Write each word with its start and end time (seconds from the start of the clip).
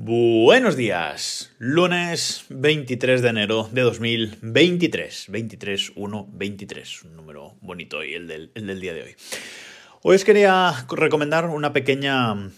Buenos 0.00 0.76
días, 0.76 1.52
lunes 1.58 2.44
23 2.50 3.20
de 3.20 3.30
enero 3.30 3.68
de 3.72 3.82
2023, 3.82 5.26
23, 5.28 5.92
1, 5.96 6.28
23, 6.34 7.02
un 7.02 7.16
número 7.16 7.56
bonito 7.60 8.04
y 8.04 8.14
el 8.14 8.28
del, 8.28 8.52
el 8.54 8.68
del 8.68 8.80
día 8.80 8.94
de 8.94 9.02
hoy. 9.02 9.16
Hoy 10.02 10.14
os 10.14 10.24
quería 10.24 10.86
recomendar 10.88 11.46
una 11.46 11.72
pequeña 11.72 12.48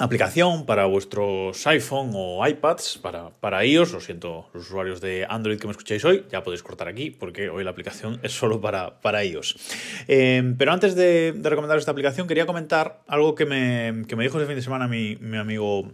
aplicación 0.00 0.66
para 0.66 0.86
vuestros 0.86 1.64
iPhone 1.68 2.10
o 2.14 2.44
iPads, 2.44 2.98
para, 2.98 3.30
para 3.30 3.64
iOS, 3.64 3.92
lo 3.92 4.00
siento, 4.00 4.50
los 4.52 4.64
usuarios 4.64 5.00
de 5.00 5.24
Android 5.30 5.60
que 5.60 5.68
me 5.68 5.70
escucháis 5.70 6.04
hoy, 6.04 6.26
ya 6.32 6.42
podéis 6.42 6.64
cortar 6.64 6.88
aquí 6.88 7.10
porque 7.10 7.48
hoy 7.48 7.62
la 7.62 7.70
aplicación 7.70 8.18
es 8.24 8.32
solo 8.32 8.60
para, 8.60 9.00
para. 9.00 9.22
Eh, 9.22 10.54
pero 10.58 10.72
antes 10.72 10.96
de, 10.96 11.30
de 11.30 11.48
recomendar 11.48 11.78
esta 11.78 11.92
aplicación, 11.92 12.26
quería 12.26 12.44
comentar 12.44 13.04
algo 13.06 13.36
que 13.36 13.46
me, 13.46 14.04
que 14.08 14.16
me 14.16 14.24
dijo 14.24 14.38
este 14.38 14.48
fin 14.48 14.56
de 14.56 14.62
semana 14.62 14.88
mi, 14.88 15.14
mi 15.20 15.36
amigo 15.36 15.92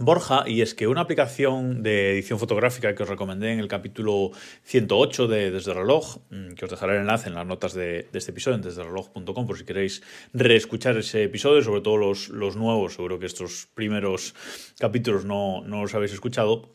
Borja, 0.00 0.44
y 0.46 0.62
es 0.62 0.74
que 0.74 0.86
una 0.86 1.00
aplicación 1.00 1.82
de 1.82 2.12
edición 2.12 2.38
fotográfica 2.38 2.94
que 2.94 3.02
os 3.02 3.08
recomendé 3.08 3.52
en 3.52 3.58
el 3.58 3.66
capítulo 3.66 4.30
108 4.62 5.26
de 5.26 5.50
Desde 5.50 5.74
Reloj, 5.74 6.18
mm, 6.30 6.52
que 6.54 6.66
os 6.66 6.70
dejaré 6.70 6.94
el 6.94 7.00
enlace 7.00 7.28
en 7.28 7.34
las 7.34 7.44
notas 7.44 7.74
de, 7.74 8.06
este 8.12 8.30
episodio 8.30 8.54
en 8.54 8.62
desdereloj.com 8.62 9.44
por 9.44 9.58
si 9.58 9.64
queréis 9.64 10.04
reescuchar 10.32 10.96
ese 10.96 11.24
episodio, 11.24 11.62
sobre 11.62 11.80
todo 11.80 11.96
los, 11.96 12.28
los 12.28 12.54
nuevos, 12.54 12.94
seguro 12.94 13.18
que 13.18 13.26
estos 13.26 13.66
primeros 13.74 14.36
capítulos 14.78 15.24
no, 15.24 15.62
no 15.62 15.82
los 15.82 15.94
habéis 15.96 16.12
escuchado, 16.12 16.70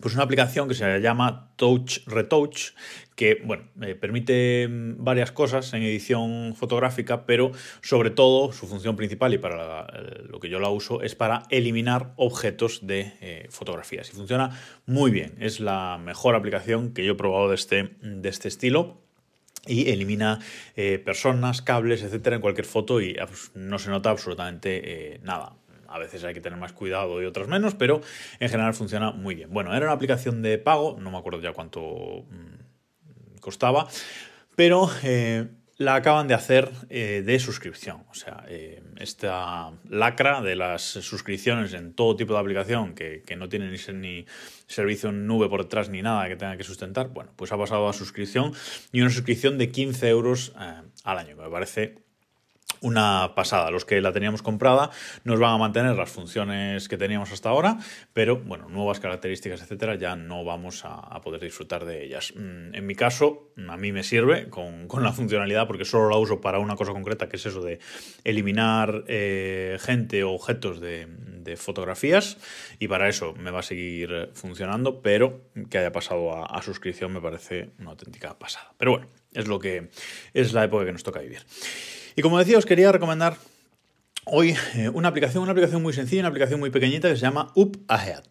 pues 0.00 0.14
una 0.14 0.24
aplicación 0.24 0.68
que 0.68 0.74
se 0.74 1.00
llama 1.00 1.52
Touch 1.56 2.06
Retouch, 2.06 2.72
que 3.16 3.40
bueno, 3.44 3.64
eh, 3.82 3.94
permite 3.94 4.68
mm, 4.68 5.04
varias 5.04 5.32
cosas 5.32 5.72
en 5.74 5.82
edición 5.82 6.54
fotográfica, 6.56 7.26
pero 7.26 7.52
sobre 7.80 8.10
todo 8.10 8.52
su 8.52 8.66
función 8.66 8.96
principal 8.96 9.34
y 9.34 9.38
para 9.38 9.86
eh, 9.92 10.22
lo 10.28 10.38
que 10.40 10.48
yo 10.48 10.60
la 10.60 10.68
uso 10.68 11.02
es 11.02 11.14
para 11.14 11.42
eliminar 11.50 12.12
objetos 12.16 12.86
de 12.86 13.12
eh, 13.20 13.46
fotografías. 13.50 14.08
Y 14.10 14.12
funciona 14.12 14.58
muy 14.86 15.10
bien. 15.10 15.34
Es 15.40 15.60
la 15.60 15.98
mejor 15.98 16.34
aplicación 16.34 16.92
que 16.92 17.04
yo 17.04 17.12
he 17.12 17.16
probado 17.16 17.48
de 17.48 17.56
este, 17.56 17.96
de 18.00 18.28
este 18.28 18.48
estilo 18.48 19.00
y 19.66 19.90
elimina 19.90 20.38
personas, 21.04 21.60
cables, 21.60 22.02
etcétera, 22.02 22.36
en 22.36 22.40
cualquier 22.40 22.64
foto 22.64 23.02
y 23.02 23.14
pues, 23.14 23.50
no 23.54 23.78
se 23.78 23.90
nota 23.90 24.08
absolutamente 24.08 25.20
nada. 25.22 25.56
A 25.88 25.98
veces 25.98 26.22
hay 26.24 26.34
que 26.34 26.40
tener 26.40 26.58
más 26.58 26.72
cuidado 26.72 27.20
y 27.22 27.24
otras 27.24 27.48
menos, 27.48 27.74
pero 27.74 28.00
en 28.38 28.48
general 28.48 28.74
funciona 28.74 29.10
muy 29.10 29.34
bien. 29.34 29.50
Bueno, 29.50 29.74
era 29.74 29.86
una 29.86 29.94
aplicación 29.94 30.42
de 30.42 30.58
pago, 30.58 30.96
no 31.00 31.10
me 31.10 31.18
acuerdo 31.18 31.40
ya 31.40 31.52
cuánto 31.52 32.26
mmm, 32.30 33.40
costaba, 33.40 33.88
pero 34.54 34.90
eh, 35.02 35.48
la 35.76 35.94
acaban 35.94 36.26
de 36.28 36.34
hacer 36.34 36.70
eh, 36.90 37.22
de 37.24 37.38
suscripción. 37.38 38.04
O 38.10 38.14
sea, 38.14 38.44
eh, 38.48 38.82
esta 38.98 39.70
lacra 39.88 40.42
de 40.42 40.56
las 40.56 40.82
suscripciones 40.82 41.72
en 41.72 41.94
todo 41.94 42.16
tipo 42.16 42.34
de 42.34 42.40
aplicación 42.40 42.94
que, 42.94 43.22
no 43.36 43.48
tiene 43.48 43.70
ni, 43.70 43.78
ni, 43.94 44.26
servicio 44.66 45.10
en 45.10 45.26
nube 45.26 45.48
por 45.48 45.62
detrás 45.62 45.88
ni 45.88 46.02
nada 46.02 46.28
que 46.28 46.36
tenga 46.36 46.56
que 46.56 46.64
sustentar, 46.64 47.08
bueno, 47.08 47.32
pues 47.36 47.52
ha 47.52 47.56
pasado 47.56 47.88
a 47.88 47.92
suscripción 47.92 48.52
y 48.92 49.00
una 49.00 49.10
suscripción 49.10 49.56
de 49.56 49.70
15 49.70 50.08
euros 50.08 50.52
al 51.04 51.18
año, 51.18 51.36
me 51.36 51.48
parece 51.48 52.07
una 52.80 53.32
pasada. 53.34 53.70
Los 53.70 53.84
que 53.84 54.00
la 54.00 54.12
teníamos 54.12 54.42
comprada 54.42 54.90
nos 55.24 55.38
van 55.40 55.54
a 55.54 55.58
mantener 55.58 55.96
las 55.96 56.10
funciones 56.10 56.88
que 56.88 56.96
teníamos 56.96 57.32
hasta 57.32 57.48
ahora, 57.48 57.78
pero 58.12 58.36
bueno, 58.36 58.68
nuevas 58.68 59.00
características, 59.00 59.62
etcétera, 59.62 59.96
ya 59.96 60.16
no 60.16 60.44
vamos 60.44 60.84
a, 60.84 61.20
poder 61.20 61.40
disfrutar 61.40 61.84
de 61.84 62.04
ellas. 62.04 62.32
Mm, 62.36 62.74
en 62.74 62.86
mi 62.86 62.94
caso, 62.94 63.50
a 63.68 63.76
mí 63.76 63.92
me 63.92 64.02
sirve 64.02 64.48
con, 64.48 64.86
con, 64.88 65.02
la 65.02 65.12
funcionalidad 65.12 65.66
porque 65.66 65.84
solo 65.84 66.08
la 66.08 66.16
uso 66.16 66.40
para 66.40 66.58
una 66.58 66.76
cosa 66.76 66.92
concreta, 66.92 67.28
que 67.28 67.36
es 67.36 67.46
eso 67.46 67.62
de 67.62 67.78
eliminar 68.24 69.04
eh, 69.08 69.78
gente 69.80 70.22
o 70.24 70.32
objetos 70.32 70.80
de, 70.80 71.06
de, 71.08 71.56
fotografías, 71.56 72.38
y 72.78 72.88
para 72.88 73.08
eso 73.08 73.34
me 73.34 73.50
va 73.50 73.60
a 73.60 73.62
seguir 73.62 74.30
funcionando, 74.34 75.00
pero 75.02 75.42
que 75.70 75.78
haya 75.78 75.92
pasado 75.92 76.32
a, 76.32 76.46
a 76.46 76.62
suscripción 76.62 77.12
me 77.12 77.20
parece 77.20 77.70
una 77.78 77.90
auténtica 77.90 78.38
pasada. 78.38 78.72
Pero 78.76 78.92
bueno, 78.92 79.08
es 79.32 79.46
lo 79.46 79.58
que 79.58 79.88
es 80.34 80.52
la 80.52 80.64
época 80.64 80.84
que 80.84 80.92
nos 80.92 81.02
toca 81.02 81.20
vivir. 81.20 81.42
Y 82.18 82.20
como 82.20 82.36
decía, 82.36 82.58
os 82.58 82.66
quería 82.66 82.90
recomendar 82.90 83.36
hoy 84.24 84.56
eh, 84.74 84.88
una 84.88 85.06
aplicación, 85.06 85.44
una 85.44 85.52
aplicación 85.52 85.80
muy 85.84 85.92
sencilla, 85.92 86.22
una 86.22 86.30
aplicación 86.30 86.58
muy 86.58 86.70
pequeñita 86.70 87.08
que 87.08 87.14
se 87.14 87.22
llama 87.22 87.52
Up 87.54 87.84
Ahead. 87.86 88.24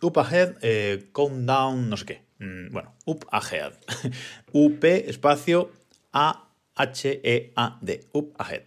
Up 0.00 0.18
Ahead, 0.18 0.54
eh, 0.62 1.10
Countdown, 1.12 1.90
no 1.90 1.98
sé 1.98 2.06
qué. 2.06 2.22
Mm, 2.38 2.72
bueno, 2.72 2.94
Up 3.04 3.26
Ahead. 3.30 3.74
UP 4.52 4.82
espacio 4.84 5.70
A 6.14 6.48
H-E-A-D, 6.76 8.08
Up 8.14 8.32
Ahead. 8.38 8.62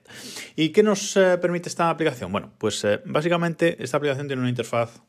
¿Y 0.56 0.70
qué 0.70 0.84
nos 0.84 1.18
eh, 1.18 1.40
permite 1.42 1.68
esta 1.68 1.90
aplicación? 1.90 2.32
Bueno, 2.32 2.54
pues 2.60 2.86
básicamente 3.06 3.76
esta 3.84 3.98
aplicación 3.98 4.28
tiene 4.28 4.44
una 4.44 4.52
interfaz 4.52 5.02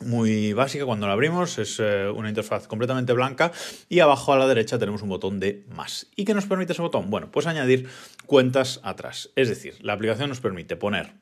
muy 0.00 0.52
básica 0.52 0.84
cuando 0.84 1.06
la 1.06 1.12
abrimos, 1.12 1.58
es 1.58 1.78
eh, 1.80 2.08
una 2.08 2.28
interfaz 2.28 2.66
completamente 2.66 3.12
blanca 3.12 3.52
y 3.88 4.00
abajo 4.00 4.32
a 4.32 4.38
la 4.38 4.46
derecha 4.46 4.78
tenemos 4.78 5.02
un 5.02 5.08
botón 5.08 5.40
de 5.40 5.64
más. 5.74 6.06
¿Y 6.16 6.24
qué 6.24 6.34
nos 6.34 6.46
permite 6.46 6.72
ese 6.72 6.82
botón? 6.82 7.10
Bueno, 7.10 7.30
pues 7.30 7.46
añadir 7.46 7.88
cuentas 8.26 8.80
atrás. 8.82 9.30
Es 9.36 9.48
decir, 9.48 9.76
la 9.80 9.92
aplicación 9.92 10.28
nos 10.28 10.40
permite 10.40 10.76
poner 10.76 11.12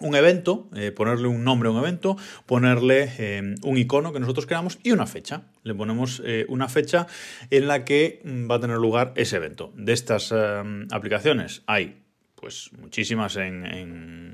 un 0.00 0.14
evento, 0.14 0.68
eh, 0.76 0.92
ponerle 0.92 1.26
un 1.26 1.42
nombre 1.42 1.68
a 1.68 1.72
un 1.72 1.78
evento, 1.78 2.16
ponerle 2.46 3.12
eh, 3.18 3.54
un 3.62 3.78
icono 3.78 4.12
que 4.12 4.20
nosotros 4.20 4.46
creamos 4.46 4.78
y 4.82 4.92
una 4.92 5.06
fecha. 5.06 5.42
Le 5.64 5.74
ponemos 5.74 6.22
una 6.48 6.68
fecha 6.68 7.06
en 7.50 7.66
la 7.66 7.84
que 7.84 8.20
mm, 8.24 8.50
va 8.50 8.56
a 8.56 8.60
tener 8.60 8.78
lugar 8.78 9.12
ese 9.16 9.36
evento. 9.36 9.72
De 9.74 9.92
estas 9.92 10.32
aplicaciones 10.90 11.62
hay 11.66 12.02
pues 12.36 12.70
muchísimas 12.78 13.34
en 13.36 14.27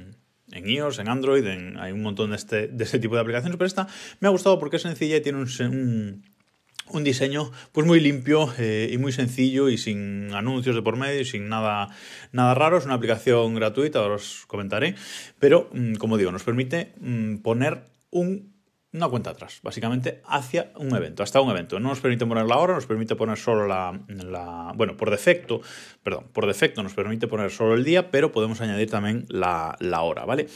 en 0.55 0.69
iOS, 0.69 0.99
en 1.01 1.09
Android, 1.09 1.45
en, 1.47 1.77
hay 1.79 1.93
un 1.93 2.03
montón 2.03 2.31
de 2.31 2.37
este, 2.37 2.99
tipo 2.99 3.15
de 3.15 3.21
aplicaciones, 3.21 3.57
pero 3.57 3.67
esta 3.67 3.89
me 4.21 4.29
ha 4.29 4.31
gustado 4.31 4.59
porque 4.59 4.77
es 4.77 4.83
sencilla 4.83 5.17
y 5.17 5.21
tiene 5.21 5.39
un 5.39 7.05
diseño 7.05 7.51
pues 7.73 7.87
muy 7.87 8.01
limpio 8.01 8.53
eh, 8.59 8.89
y 8.91 8.99
muy 8.99 9.13
sencillo 9.13 9.69
y 9.69 9.77
sin 9.77 10.33
anuncios 10.33 10.77
de 10.77 10.83
por 10.83 10.97
medio 10.97 11.21
y 11.21 11.25
sin 11.25 11.49
nada, 11.49 11.89
nada 12.33 12.55
raro. 12.55 12.79
Es 12.79 12.85
una 12.85 12.95
aplicación 12.95 13.55
gratuita, 13.55 13.99
ahora 13.99 14.15
os 14.15 14.45
comentaré, 14.47 14.95
pero 15.39 15.69
mm, 15.73 15.95
como 15.95 16.17
digo, 16.17 16.31
nos 16.31 16.45
permite 16.45 16.95
mm, 17.01 17.39
poner 17.39 17.85
un 18.11 18.54
una 18.95 19.09
cuenta 19.09 19.31
atrás, 19.31 19.59
básicamente 19.63 20.23
hacia 20.25 20.71
un 20.77 20.95
evento, 20.95 21.23
hasta 21.23 21.41
un 21.41 21.51
evento. 21.51 21.81
No 21.81 21.89
nos 21.89 22.01
permite 22.01 22.25
poner 22.27 22.47
la 22.47 22.59
hora, 22.59 22.75
nos 22.75 22.87
permite 22.87 23.17
poner 23.17 23.37
solo 23.37 23.67
la, 23.67 24.73
Bueno, 24.77 24.97
por 24.97 25.11
defecto, 25.11 25.61
perdón, 26.03 26.29
por 26.33 26.47
defecto 26.47 26.83
nos 26.83 26.95
permite 26.95 27.27
poner 27.27 27.51
solo 27.51 27.75
el 27.75 27.85
día, 27.85 28.11
pero 28.11 28.31
podemos 28.31 28.61
añadir 28.61 28.91
también 28.91 29.27
la, 29.29 29.77
la 29.81 30.03
hora, 30.03 30.25
¿vale? 30.25 30.47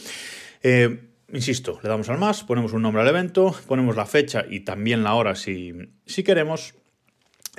Eh, 0.63 1.09
insisto, 1.33 1.79
le 1.83 1.89
damos 1.89 2.09
al 2.09 2.17
más, 2.17 2.43
ponemos 2.43 2.71
un 2.71 2.81
nombre 2.81 3.01
al 3.01 3.09
evento, 3.09 3.53
ponemos 3.67 3.97
la 3.97 4.05
fecha 4.05 4.45
y 4.49 4.61
también 4.61 5.03
la 5.03 5.15
hora 5.15 5.35
si, 5.35 5.73
si 6.05 6.23
queremos 6.23 6.75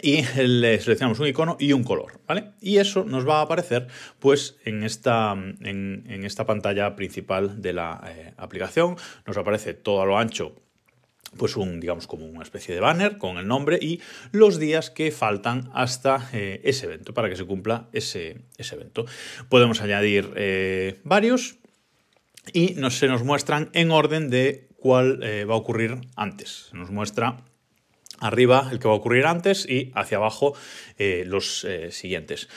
y 0.02 0.22
le 0.36 0.80
seleccionamos 0.80 1.20
un 1.20 1.26
icono 1.26 1.58
y 1.60 1.74
un 1.74 1.84
color, 1.84 2.20
¿vale? 2.26 2.52
Y 2.62 2.78
eso 2.78 3.04
nos 3.04 3.28
va 3.28 3.40
a 3.40 3.42
aparecer 3.42 3.86
pues 4.18 4.56
en 4.64 4.82
esta, 4.82 5.32
en, 5.32 6.04
en 6.08 6.24
esta 6.24 6.46
pantalla 6.46 6.96
principal 6.96 7.60
de 7.60 7.74
la 7.74 8.00
eh, 8.06 8.32
aplicación. 8.38 8.96
Nos 9.26 9.36
aparece 9.36 9.74
todo 9.74 10.00
a 10.00 10.06
lo 10.06 10.16
ancho 10.16 10.56
pues 11.36 11.56
un, 11.56 11.80
digamos, 11.80 12.06
como 12.06 12.26
una 12.26 12.42
especie 12.42 12.74
de 12.74 12.80
banner 12.80 13.18
con 13.18 13.38
el 13.38 13.46
nombre 13.46 13.78
y 13.80 14.00
los 14.32 14.58
días 14.58 14.90
que 14.90 15.10
faltan 15.10 15.70
hasta 15.74 16.28
eh, 16.32 16.60
ese 16.64 16.86
evento, 16.86 17.14
para 17.14 17.28
que 17.28 17.36
se 17.36 17.44
cumpla 17.44 17.88
ese, 17.92 18.42
evento. 18.58 19.06
Podemos 19.48 19.80
añadir 19.80 20.32
eh, 20.36 21.00
varios 21.04 21.56
y 22.52 22.74
nos, 22.74 22.98
se 22.98 23.08
nos 23.08 23.22
muestran 23.22 23.70
en 23.72 23.90
orden 23.90 24.30
de 24.30 24.68
cuál 24.76 25.22
eh, 25.22 25.44
va 25.44 25.54
a 25.54 25.58
ocurrir 25.58 26.00
antes. 26.16 26.68
Se 26.70 26.76
nos 26.76 26.90
muestra 26.90 27.44
arriba 28.18 28.68
el 28.70 28.78
que 28.78 28.88
va 28.88 28.94
a 28.94 28.96
ocurrir 28.96 29.26
antes 29.26 29.66
y 29.68 29.92
hacia 29.94 30.18
abajo 30.18 30.54
los 30.98 31.66
siguientes. 31.88 32.48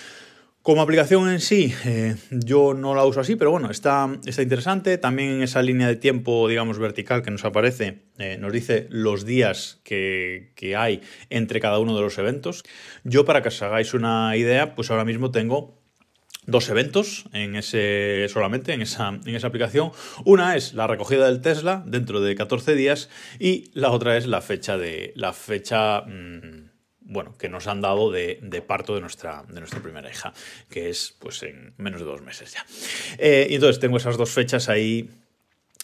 Como 0.63 0.81
aplicación 0.81 1.29
en 1.29 1.41
sí, 1.41 1.75
eh, 1.83 2.15
yo 2.31 2.73
no 2.73 2.95
la 2.95 3.03
uso 3.03 3.19
así, 3.19 3.35
pero 3.35 3.51
bueno, 3.51 3.69
está, 3.69 4.09
está 4.25 4.43
interesante. 4.43 4.97
También 4.97 5.31
en 5.31 5.43
esa 5.43 5.61
línea 5.61 5.89
de 5.89 5.97
tiempo, 5.97 6.47
digamos, 6.47 6.79
vertical 6.79 7.21
que 7.21 7.31
nos 7.31 7.43
aparece, 7.43 8.03
eh, 8.17 8.37
nos 8.39 8.53
dice 8.53 8.87
los 8.89 9.25
días 9.25 9.81
que, 9.83 10.53
que, 10.55 10.77
hay 10.77 11.01
entre 11.29 11.59
cada 11.59 11.79
uno 11.79 11.93
de 11.93 12.01
los 12.01 12.17
eventos. 12.17 12.63
Yo, 13.03 13.25
para 13.25 13.41
que 13.41 13.49
os 13.49 13.61
hagáis 13.61 13.93
una 13.93 14.37
idea, 14.37 14.73
pues 14.73 14.89
ahora 14.89 15.03
mismo 15.03 15.31
tengo 15.31 15.81
dos 16.45 16.69
eventos 16.69 17.25
en 17.33 17.57
ese, 17.57 18.27
solamente 18.29 18.71
en 18.71 18.83
esa, 18.83 19.09
en 19.09 19.35
esa 19.35 19.47
aplicación. 19.47 19.91
Una 20.23 20.55
es 20.55 20.73
la 20.75 20.87
recogida 20.87 21.25
del 21.25 21.41
Tesla 21.41 21.83
dentro 21.85 22.21
de 22.21 22.35
14 22.35 22.73
días 22.75 23.09
y 23.37 23.69
la 23.73 23.91
otra 23.91 24.15
es 24.15 24.27
la 24.27 24.39
fecha 24.39 24.77
de 24.77 25.11
la 25.17 25.33
fecha... 25.33 26.03
Mmm, 26.03 26.62
bueno, 27.13 27.37
que 27.37 27.49
nos 27.49 27.67
han 27.67 27.81
dado 27.81 28.11
de, 28.11 28.63
parto 28.67 28.95
de 28.95 29.01
nuestra, 29.01 29.43
de 29.47 29.59
nuestra 29.59 29.81
primera 29.81 30.09
hija, 30.09 30.33
que 30.69 30.89
es 30.89 31.15
pues 31.19 31.43
en 31.43 31.73
menos 31.77 32.01
de 32.01 32.05
dos 32.05 32.21
meses 32.21 32.53
ya. 32.53 32.65
Eh, 33.17 33.47
y 33.49 33.55
entonces 33.55 33.79
tengo 33.79 33.97
esas 33.97 34.17
dos 34.17 34.31
fechas 34.31 34.67
ahí 34.69 35.09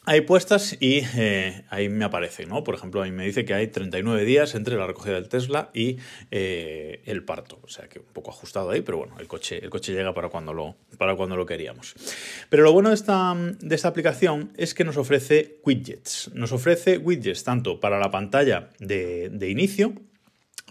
ahí 0.09 0.21
puestas 0.21 0.75
y 0.79 1.01
eh, 1.15 1.65
ahí 1.69 1.87
me 1.87 2.03
aparece, 2.03 2.47
¿no? 2.47 2.63
Por 2.63 2.73
ejemplo, 2.73 3.01
ahí 3.03 3.11
me 3.11 3.25
dice 3.25 3.45
que 3.45 3.53
hay 3.53 3.67
39 3.67 4.25
días 4.25 4.55
entre 4.55 4.75
la 4.75 4.87
recogida 4.87 5.13
del 5.13 5.29
Tesla 5.29 5.69
y 5.73 5.97
eh, 6.31 7.03
el 7.05 7.23
parto. 7.23 7.59
O 7.61 7.67
sea 7.67 7.87
que 7.87 7.99
un 7.99 8.11
poco 8.11 8.31
ajustado 8.31 8.71
ahí, 8.71 8.81
pero 8.81 8.97
bueno, 8.97 9.19
el 9.19 9.27
coche, 9.27 9.63
el 9.63 9.69
coche 9.69 9.93
llega 9.93 10.13
para 10.15 10.29
cuando, 10.29 10.51
lo, 10.51 10.75
para 10.97 11.15
cuando 11.15 11.35
lo 11.35 11.45
queríamos. 11.45 11.93
Pero 12.49 12.63
lo 12.63 12.73
bueno 12.73 12.89
de 12.89 12.95
esta, 12.95 13.35
de 13.35 13.75
esta 13.75 13.89
aplicación 13.89 14.51
es 14.57 14.73
que 14.73 14.83
nos 14.83 14.97
ofrece 14.97 15.59
widgets. 15.63 16.31
Nos 16.33 16.51
ofrece 16.53 16.97
widgets 16.97 17.43
tanto 17.43 17.79
para 17.79 17.99
la 17.99 18.09
pantalla 18.09 18.69
de, 18.79 19.29
de 19.29 19.49
inicio, 19.49 19.93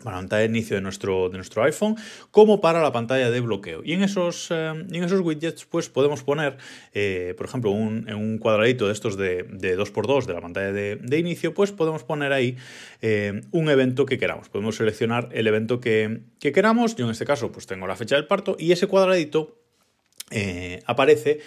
para 0.02 0.16
la 0.16 0.20
pantalla 0.22 0.42
de 0.42 0.48
inicio 0.48 0.76
de 0.76 0.82
nuestro, 0.82 1.28
de 1.28 1.36
nuestro 1.36 1.62
iPhone, 1.64 1.96
como 2.30 2.60
para 2.60 2.82
la 2.82 2.92
pantalla 2.92 3.30
de 3.30 3.40
bloqueo. 3.40 3.82
Y 3.84 3.92
en 3.92 4.02
esos, 4.02 4.48
eh, 4.50 4.68
en 4.70 5.04
esos 5.04 5.20
widgets, 5.20 5.64
pues 5.64 5.88
podemos 5.88 6.22
poner, 6.22 6.56
eh, 6.94 7.34
por 7.36 7.46
ejemplo, 7.46 7.70
un, 7.70 8.08
en 8.08 8.16
un 8.16 8.38
cuadradito 8.38 8.86
de 8.86 8.92
estos 8.92 9.16
de, 9.16 9.44
de 9.44 9.78
2x2 9.78 10.26
de 10.26 10.32
la 10.32 10.40
pantalla 10.40 10.72
de, 10.72 10.96
de 10.96 11.18
inicio, 11.18 11.54
pues 11.54 11.72
podemos 11.72 12.04
poner 12.04 12.32
ahí 12.32 12.56
eh, 13.02 13.42
un 13.50 13.68
evento 13.68 14.06
que 14.06 14.18
queramos. 14.18 14.48
Podemos 14.48 14.76
seleccionar 14.76 15.28
el 15.32 15.46
evento 15.46 15.80
que, 15.80 16.20
que, 16.40 16.52
queramos. 16.52 16.96
Yo 16.96 17.04
en 17.04 17.10
este 17.10 17.24
caso, 17.24 17.52
pues 17.52 17.66
tengo 17.66 17.86
la 17.86 17.96
fecha 17.96 18.16
del 18.16 18.26
parto 18.26 18.56
y 18.58 18.72
ese 18.72 18.86
cuadradito 18.86 19.56
aparece 20.84 21.40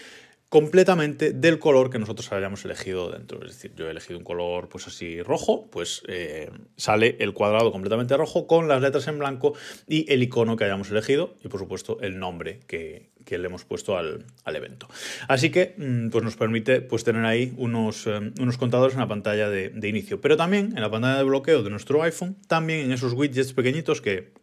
completamente 0.52 1.32
del 1.32 1.60
color 1.60 1.90
que 1.90 1.98
nosotros 1.98 2.30
hayamos 2.34 2.66
elegido 2.66 3.10
dentro. 3.10 3.42
Es 3.46 3.54
decir, 3.54 3.72
yo 3.74 3.88
he 3.88 3.92
elegido 3.92 4.20
un 4.20 4.26
color 4.26 4.68
pues 4.68 4.86
así 4.86 5.22
rojo, 5.22 5.70
pues 5.72 6.04
eh, 6.10 6.52
sale 6.76 7.16
el 7.22 7.32
cuadrado 7.32 7.72
completamente 7.72 8.18
rojo 8.18 8.48
con 8.48 8.68
las 8.68 8.82
letras 8.82 9.08
en 9.08 9.18
blanco 9.18 9.54
y 9.88 10.12
el 10.12 10.22
icono 10.22 10.58
que 10.58 10.66
hayamos 10.66 10.92
elegido 10.92 11.36
y 11.42 11.48
por 11.48 11.62
supuesto 11.62 12.00
el 12.02 12.20
nombre 12.20 12.60
que, 12.68 13.12
que 13.24 13.38
le 13.38 13.46
hemos 13.46 13.64
puesto 13.64 13.98
al, 13.98 14.26
al, 14.44 14.56
evento. 14.58 14.90
Así 15.30 15.52
que 15.52 15.74
mm, 15.78 16.10
pues 16.10 16.22
nos 16.22 16.36
permite 16.36 16.82
pues, 16.82 17.06
tener 17.06 17.24
ahí 17.24 17.54
unos, 17.56 18.06
um, 18.08 18.34
unos 18.38 18.58
contadores 18.58 18.96
en 18.96 19.00
la 19.00 19.08
pantalla 19.08 19.50
de, 19.50 19.70
de 19.70 19.88
inicio, 19.88 20.20
pero 20.20 20.36
también 20.36 20.74
en 20.76 20.82
la 20.82 20.92
pantalla 20.92 21.16
de 21.16 21.24
bloqueo 21.24 21.64
de 21.64 21.70
nuestro 21.70 22.04
iPhone, 22.04 22.36
también 22.50 22.82
en 22.82 22.92
esos 22.92 23.14
widgets 23.14 23.54
pequeñitos 23.54 24.02
que 24.02 24.34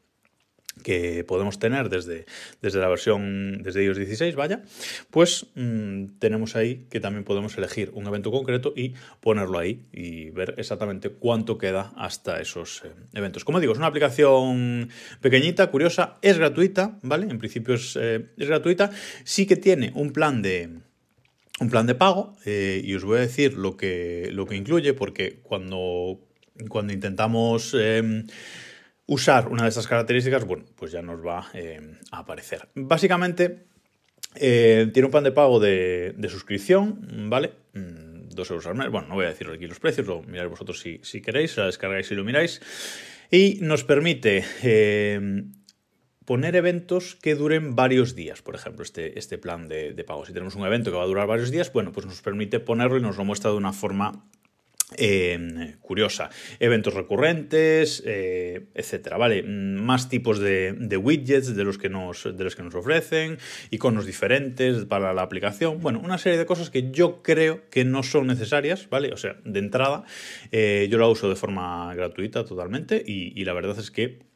que 0.79 1.25
podemos 1.25 1.59
tener 1.59 1.89
desde, 1.89 2.27
desde 2.63 2.81
la 2.81 2.89
versión, 2.89 3.63
desde 3.63 3.85
iOS 3.85 3.99
16, 3.99 4.35
vaya, 4.35 4.63
pues 5.11 5.47
mmm, 5.55 6.19
tenemos 6.19 6.57
ahí 6.57 6.87
que 6.91 7.01
también 7.01 7.25
podemos 7.25 7.57
elegir 7.59 7.91
un 7.95 8.07
evento 8.07 8.31
concreto 8.31 8.73
y 8.75 8.95
ponerlo 9.21 9.59
ahí 9.59 9.87
y 9.93 10.31
ver 10.31 10.55
exactamente 10.57 11.11
cuánto 11.11 11.59
queda 11.59 11.93
hasta 11.97 12.41
esos 12.41 12.83
eh, 12.85 12.91
eventos. 13.15 13.45
Como 13.45 13.61
digo, 13.61 13.73
es 13.73 13.79
una 13.79 13.89
aplicación 13.89 14.89
pequeñita, 15.21 15.71
curiosa, 15.71 16.19
es 16.23 16.39
gratuita, 16.39 16.99
¿vale? 17.03 17.27
En 17.31 17.39
principio 17.39 17.75
es, 17.75 17.97
eh, 18.01 18.27
gratuita, 18.37 18.91
sí 19.25 19.47
que 19.47 19.57
tiene 19.57 19.93
un 19.95 20.13
plan 20.13 20.43
de, 20.43 20.71
un 21.61 21.71
plan 21.71 21.87
de 21.87 21.95
pago 21.95 22.37
eh, 22.45 22.81
y 22.85 22.95
os 22.95 23.05
voy 23.05 23.19
a 23.19 23.23
decir 23.23 23.55
lo 23.55 23.77
que, 23.77 24.31
lo 24.33 24.47
que 24.47 24.57
incluye 24.57 24.95
porque 24.95 25.41
cuando, 25.43 26.21
cuando 26.69 26.93
intentamos... 26.93 27.75
Usar 29.11 29.49
una 29.49 29.63
de 29.63 29.71
estas 29.71 29.87
características, 29.87 30.45
bueno, 30.45 30.67
pues 30.77 30.93
ya 30.93 31.01
nos 31.01 31.25
va 31.25 31.49
eh, 31.55 31.81
a 32.11 32.19
aparecer. 32.19 32.69
Básicamente, 32.75 33.65
eh, 34.35 34.91
tiene 34.93 35.07
un 35.07 35.11
plan 35.11 35.25
de 35.25 35.33
pago 35.33 35.59
de, 35.61 36.15
suscripción, 36.29 37.31
¿vale? 37.31 37.53
Mm, 37.73 38.29
dos 38.29 38.51
euros 38.51 38.67
al 38.67 38.75
mes. 38.75 38.91
Bueno, 38.91 39.09
no 39.09 39.15
voy 39.15 39.25
a 39.25 39.31
deciros 39.31 39.57
aquí 39.57 39.67
los 39.67 39.81
precios, 39.81 40.07
lo 40.07 40.23
miráis 40.23 40.51
vosotros 40.51 40.79
si, 40.81 41.23
queréis, 41.23 41.57
la 41.57 41.65
descargáis 41.65 42.11
y 42.11 42.17
lo 42.17 42.23
miráis. 42.23 42.61
Y 43.31 43.59
nos 43.63 43.83
permite 43.83 44.45
eh, 44.63 45.43
poner 46.27 46.57
eventos 46.57 47.15
que 47.15 47.35
duren 47.35 47.77
varios 47.77 48.15
días, 48.15 48.43
por 48.43 48.55
ejemplo, 48.55 48.83
este, 48.83 49.19
este 49.19 49.39
plan 49.39 49.69
de, 49.69 50.05
pago. 50.07 50.27
Si 50.27 50.35
tenemos 50.35 50.55
un 50.55 50.67
evento 50.67 50.91
que 50.91 50.99
va 50.99 51.05
a 51.05 51.07
durar 51.07 51.27
varios 51.27 51.51
días, 51.51 51.73
bueno, 51.73 51.93
pues 51.93 52.05
nos 52.05 52.21
permite 52.21 52.61
ponerlo 52.61 52.99
y 52.99 53.01
nos 53.01 53.17
lo 53.17 53.25
muestra 53.25 53.51
de 53.51 53.57
una 53.57 53.73
forma 53.73 54.29
eh, 54.99 55.77
curiosa. 55.81 56.31
Eventos 56.61 56.95
recurrentes, 56.95 58.03
eh, 58.05 58.67
etcétera, 58.75 59.17
¿vale? 59.17 59.43
Más 59.43 60.09
tipos 60.09 60.39
de, 60.39 60.75
widgets 61.01 61.55
de 61.55 61.65
los, 61.65 61.79
que 61.79 61.89
nos, 61.89 62.25
de 62.25 62.45
los 62.45 62.57
que 62.57 62.63
nos 62.63 62.75
ofrecen, 62.75 63.39
iconos 63.71 64.07
diferentes 64.07 64.85
para 64.85 65.13
la 65.13 65.23
aplicación. 65.23 65.81
Bueno, 65.81 66.01
una 66.03 66.19
serie 66.19 66.39
de 66.39 66.47
cosas 66.47 66.71
que 66.71 66.91
yo 66.91 67.23
creo 67.23 67.69
que 67.71 67.85
no 67.85 68.03
son 68.03 68.27
necesarias, 68.27 68.89
¿vale? 68.91 69.13
O 69.13 69.17
sea, 69.17 69.37
de 69.45 69.59
entrada, 69.59 70.05
eh, 70.53 70.89
yo 70.91 70.99
la 70.99 71.07
uso 71.07 71.29
de 71.29 71.37
forma 71.37 71.95
gratuita 71.95 72.45
totalmente 72.45 73.03
y 73.07 73.45
la 73.45 73.53
verdad 73.53 73.79
es 73.79 73.91
que 73.91 74.28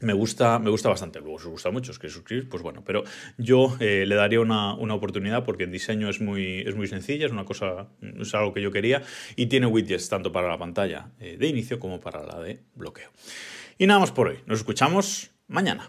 me 0.00 0.12
gusta, 0.12 0.58
me 0.58 0.70
gusta 0.70 0.88
bastante. 0.88 1.20
Luego, 1.20 1.36
os 1.36 1.46
gusta 1.46 1.70
mucho, 1.70 1.92
os 1.92 1.98
queréis 1.98 2.14
suscribir, 2.14 2.48
pues 2.48 2.62
bueno. 2.62 2.82
Pero 2.84 3.04
yo 3.38 3.76
eh, 3.80 4.04
le 4.06 4.14
daría 4.14 4.40
una, 4.40 4.74
una, 4.74 4.94
oportunidad 4.94 5.44
porque 5.44 5.64
el 5.64 5.70
diseño 5.70 6.08
es 6.08 6.20
muy, 6.20 6.60
es 6.60 6.74
muy 6.74 6.86
sencilla, 6.86 7.26
es 7.26 7.32
una 7.32 7.44
cosa, 7.44 7.88
es 8.00 8.34
algo 8.34 8.52
que 8.52 8.62
yo 8.62 8.70
quería 8.70 9.02
y 9.36 9.46
tiene 9.46 9.66
widgets 9.66 10.08
tanto 10.08 10.32
para 10.32 10.48
la 10.48 10.58
pantalla 10.58 11.10
eh, 11.20 11.36
de 11.38 11.46
inicio 11.46 11.78
como 11.78 12.00
para 12.00 12.24
la 12.24 12.40
de 12.40 12.60
bloqueo. 12.74 13.10
Y 13.78 13.86
nada 13.86 14.00
más 14.00 14.12
por 14.12 14.28
hoy. 14.28 14.40
Nos 14.46 14.58
escuchamos 14.58 15.30
mañana. 15.48 15.88